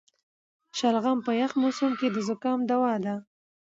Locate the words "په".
1.25-1.31